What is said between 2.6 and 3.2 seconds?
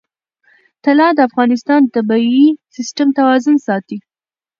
سیسټم